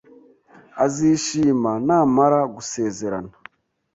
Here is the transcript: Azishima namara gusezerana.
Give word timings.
Azishima 0.83 1.71
namara 1.85 2.39
gusezerana. 2.55 3.33